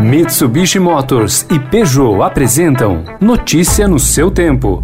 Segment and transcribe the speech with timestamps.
[0.00, 4.82] Mitsubishi Motors e Peugeot apresentam Notícia no seu tempo.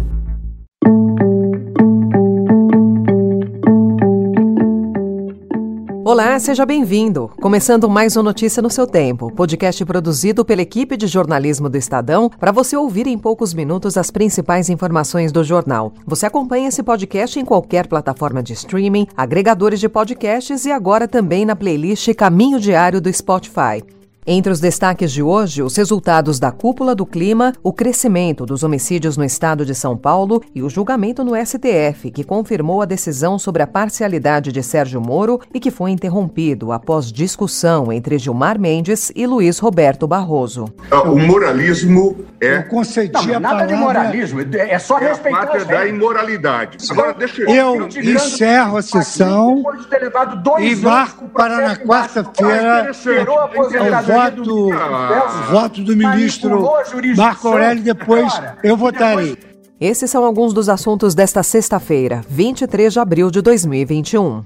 [6.05, 7.29] Olá, seja bem-vindo.
[7.41, 12.29] Começando mais uma Notícia no seu tempo, podcast produzido pela equipe de jornalismo do Estadão
[12.29, 15.93] para você ouvir em poucos minutos as principais informações do jornal.
[16.05, 21.45] Você acompanha esse podcast em qualquer plataforma de streaming, agregadores de podcasts e agora também
[21.45, 23.83] na playlist Caminho Diário do Spotify.
[24.25, 29.17] Entre os destaques de hoje, os resultados da cúpula do clima, o crescimento dos homicídios
[29.17, 33.63] no estado de São Paulo e o julgamento no STF, que confirmou a decisão sobre
[33.63, 39.25] a parcialidade de Sérgio Moro e que foi interrompido após discussão entre Gilmar Mendes e
[39.25, 40.65] Luiz Roberto Barroso.
[41.07, 42.57] O moralismo é.
[42.57, 43.77] Eu concedi Não, a nada de palavra.
[43.77, 46.77] moralismo, é só É a respeitar pátria as da imoralidade.
[46.89, 51.75] Agora, deixa Eu encerro a sessão Depois de ter levado dois e marco para na
[51.75, 57.25] quarta-feira a aposentadoria o do voto, ministro o voto do ministro a jurisdição.
[57.25, 57.83] Marco Aurélio.
[57.83, 59.37] Depois Ora, eu votarei.
[59.79, 64.43] Esses são alguns dos assuntos desta sexta-feira, 23 de abril de 2021.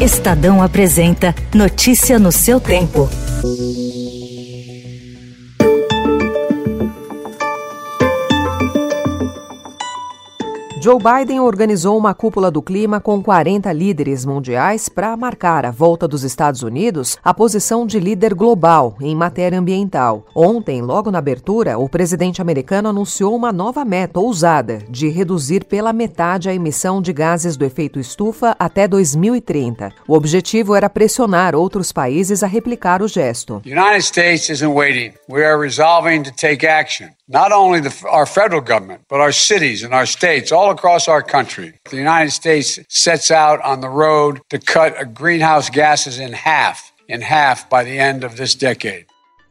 [0.00, 3.08] Estadão apresenta Notícia no seu tempo.
[10.86, 16.06] Joe Biden organizou uma cúpula do clima com 40 líderes mundiais para marcar a volta
[16.06, 20.24] dos Estados Unidos à posição de líder global em matéria ambiental.
[20.32, 25.92] Ontem, logo na abertura, o presidente americano anunciou uma nova meta ousada de reduzir pela
[25.92, 29.92] metade a emissão de gases do efeito estufa até 2030.
[30.06, 33.60] O objetivo era pressionar outros países a replicar o gesto.
[33.64, 35.14] The United States isn't waiting.
[35.28, 37.08] We are resolving to take action.
[37.28, 41.22] Not only the, our federal government, but our cities and our states all across our
[41.22, 41.80] country.
[41.90, 47.22] The United States sets out on the road to cut greenhouse gases in half, in
[47.22, 49.06] half by the end of this decade.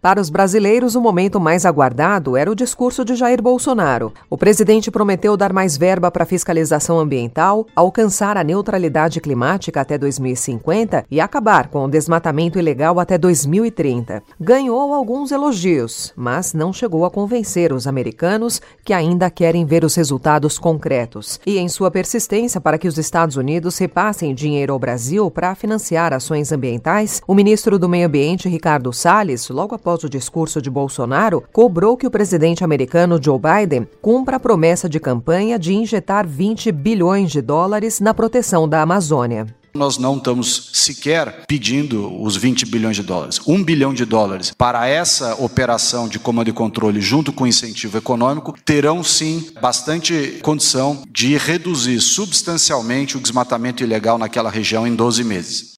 [0.05, 4.13] Para os brasileiros, o momento mais aguardado era o discurso de Jair Bolsonaro.
[4.29, 11.05] O presidente prometeu dar mais verba para fiscalização ambiental, alcançar a neutralidade climática até 2050
[11.09, 14.21] e acabar com o desmatamento ilegal até 2030.
[14.39, 19.95] Ganhou alguns elogios, mas não chegou a convencer os americanos que ainda querem ver os
[19.95, 21.39] resultados concretos.
[21.47, 26.13] E em sua persistência para que os Estados Unidos repassem dinheiro ao Brasil para financiar
[26.13, 31.43] ações ambientais, o ministro do Meio Ambiente, Ricardo Salles, logo após o discurso de Bolsonaro,
[31.51, 36.71] cobrou que o presidente americano Joe Biden cumpra a promessa de campanha de injetar 20
[36.71, 39.47] bilhões de dólares na proteção da Amazônia.
[39.75, 43.41] Nós não estamos sequer pedindo os 20 bilhões de dólares.
[43.45, 48.55] Um bilhão de dólares para essa operação de comando e controle, junto com incentivo econômico,
[48.63, 55.74] terão sim bastante condição de reduzir substancialmente o desmatamento ilegal naquela região em 12 meses.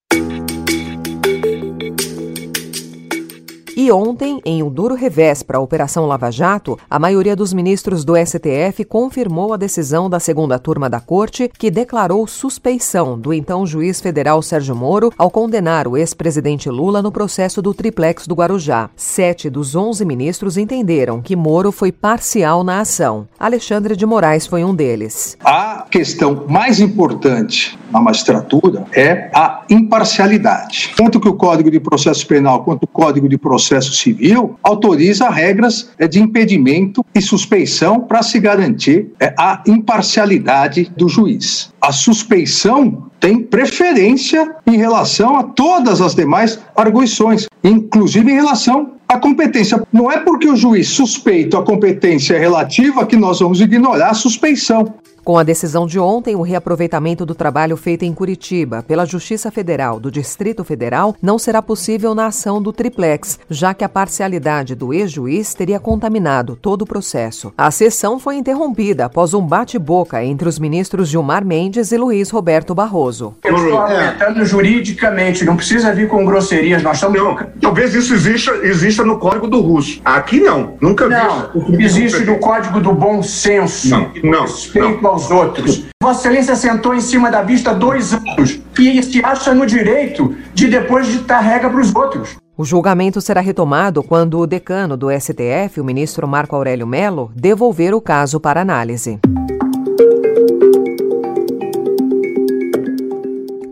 [3.80, 8.04] E ontem, em um duro revés para a Operação Lava Jato, a maioria dos ministros
[8.04, 13.68] do STF confirmou a decisão da segunda turma da Corte, que declarou suspeição do então
[13.68, 18.90] juiz federal Sérgio Moro ao condenar o ex-presidente Lula no processo do triplex do Guarujá.
[18.96, 23.28] Sete dos onze ministros entenderam que Moro foi parcial na ação.
[23.40, 25.38] Alexandre de Moraes foi um deles.
[25.46, 30.94] A questão mais importante na magistratura é a imparcialidade.
[30.98, 35.90] Tanto que o Código de Processo Penal quanto o Código de Processo Civil autoriza regras
[35.98, 41.72] é, de impedimento e suspeição para se garantir é, a imparcialidade do juiz.
[41.82, 49.18] A suspeição tem preferência em relação a todas as demais arguições, inclusive em relação à
[49.18, 49.82] competência.
[49.92, 54.94] Não é porque o juiz suspeito a competência relativa que nós vamos ignorar a suspeição.
[55.28, 60.00] Com a decisão de ontem, o reaproveitamento do trabalho feito em Curitiba pela Justiça Federal
[60.00, 64.94] do Distrito Federal não será possível na ação do triplex, já que a parcialidade do
[64.94, 67.52] ex-juiz teria contaminado todo o processo.
[67.58, 72.74] A sessão foi interrompida após um bate-boca entre os ministros Gilmar Mendes e Luiz Roberto
[72.74, 73.36] Barroso.
[73.44, 77.20] Eu estou argumentando juridicamente, não precisa vir com grosserias, nós estamos...
[77.20, 80.00] Não, talvez isso exista, exista no código do russo.
[80.06, 80.78] Aqui não.
[80.80, 85.17] Nunca vi Não, existe no Código do Bom Senso, Não, não, respeito não.
[85.18, 85.86] Aos outros.
[86.02, 90.68] Vossa Excelência sentou em cima da vista dois anos e se acha no direito de
[90.68, 92.38] depois ditar regra para os outros.
[92.56, 97.94] O julgamento será retomado quando o decano do STF, o ministro Marco Aurélio Melo, devolver
[97.94, 99.20] o caso para análise.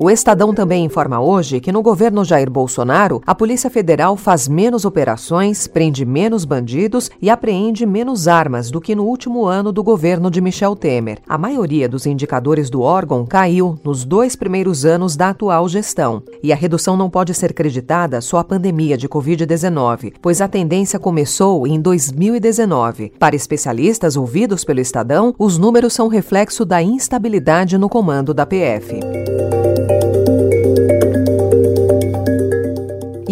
[0.05, 4.85] O Estadão também informa hoje que no governo Jair Bolsonaro, a Polícia Federal faz menos
[4.85, 10.29] operações, prende menos bandidos e apreende menos armas do que no último ano do governo
[10.29, 11.17] de Michel Temer.
[11.27, 16.21] A maioria dos indicadores do órgão caiu nos dois primeiros anos da atual gestão.
[16.43, 20.99] E a redução não pode ser creditada só à pandemia de Covid-19, pois a tendência
[20.99, 23.11] começou em 2019.
[23.17, 28.99] Para especialistas ouvidos pelo Estadão, os números são reflexo da instabilidade no comando da PF.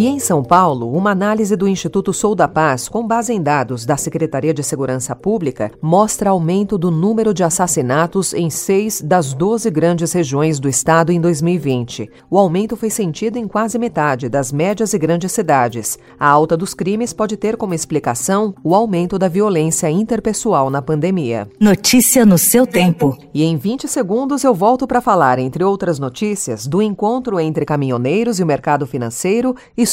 [0.03, 3.85] E em São Paulo, uma análise do Instituto Sou da Paz, com base em dados
[3.85, 9.71] da Secretaria de Segurança Pública, mostra aumento do número de assassinatos em seis das 12
[9.71, 12.09] grandes regiões do estado em 2020.
[12.29, 15.97] O aumento foi sentido em quase metade das médias e grandes cidades.
[16.19, 21.47] A alta dos crimes pode ter como explicação o aumento da violência interpessoal na pandemia.
[21.61, 23.17] Notícia no seu tempo.
[23.33, 28.37] E em 20 segundos eu volto para falar, entre outras notícias, do encontro entre caminhoneiros
[28.37, 29.92] e o mercado financeiro e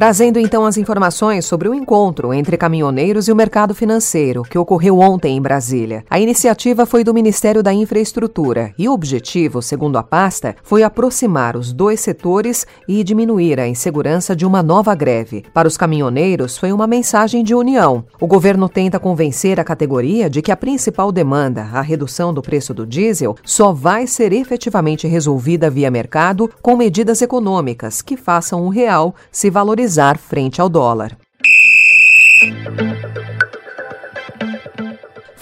[0.00, 4.98] Trazendo então as informações sobre o encontro entre caminhoneiros e o mercado financeiro, que ocorreu
[4.98, 6.06] ontem em Brasília.
[6.08, 11.54] A iniciativa foi do Ministério da Infraestrutura e o objetivo, segundo a pasta, foi aproximar
[11.54, 15.44] os dois setores e diminuir a insegurança de uma nova greve.
[15.52, 18.02] Para os caminhoneiros, foi uma mensagem de união.
[18.18, 22.72] O governo tenta convencer a categoria de que a principal demanda, a redução do preço
[22.72, 28.70] do diesel, só vai ser efetivamente resolvida via mercado com medidas econômicas que façam o
[28.70, 31.16] real se valorizar frente ao dólar.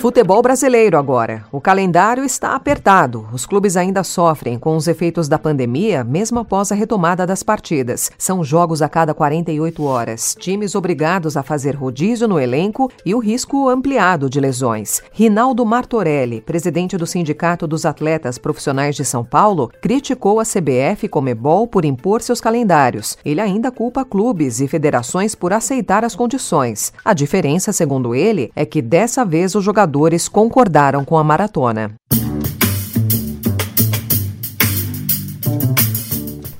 [0.08, 1.44] Futebol brasileiro agora.
[1.52, 3.28] O calendário está apertado.
[3.30, 8.10] Os clubes ainda sofrem com os efeitos da pandemia, mesmo após a retomada das partidas.
[8.16, 13.18] São jogos a cada 48 horas, times obrigados a fazer rodízio no elenco e o
[13.18, 15.02] risco ampliado de lesões.
[15.12, 21.66] Rinaldo Martorelli, presidente do Sindicato dos Atletas Profissionais de São Paulo, criticou a CBF Comebol
[21.66, 23.18] por impor seus calendários.
[23.22, 26.94] Ele ainda culpa clubes e federações por aceitar as condições.
[27.04, 29.97] A diferença, segundo ele, é que dessa vez o jogador
[30.28, 31.94] concordaram com a maratona.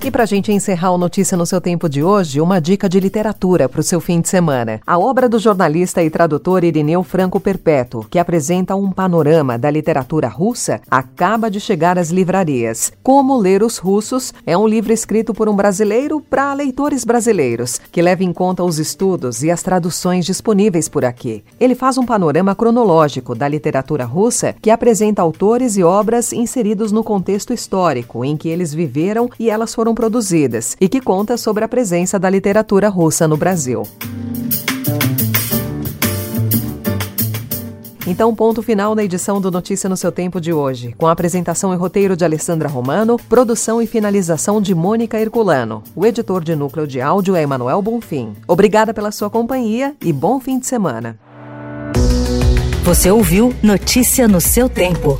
[0.01, 3.01] E para a gente encerrar o Notícia no seu tempo de hoje, uma dica de
[3.01, 4.79] literatura para o seu fim de semana.
[4.87, 10.29] A obra do jornalista e tradutor Irineu Franco Perpétuo, que apresenta um panorama da literatura
[10.29, 12.93] russa, acaba de chegar às livrarias.
[13.03, 18.01] Como Ler os Russos é um livro escrito por um brasileiro para leitores brasileiros, que
[18.01, 21.43] leva em conta os estudos e as traduções disponíveis por aqui.
[21.59, 27.03] Ele faz um panorama cronológico da literatura russa que apresenta autores e obras inseridos no
[27.03, 31.67] contexto histórico em que eles viveram e elas foram produzidas e que conta sobre a
[31.67, 33.83] presença da literatura russa no Brasil.
[38.05, 41.73] Então, ponto final na edição do Notícia no seu tempo de hoje, com a apresentação
[41.73, 45.83] e roteiro de Alessandra Romano, produção e finalização de Mônica Herculano.
[45.95, 48.33] O editor de núcleo de áudio é Emanuel Bonfim.
[48.47, 51.19] Obrigada pela sua companhia e bom fim de semana.
[52.83, 55.19] Você ouviu Notícia no seu tempo.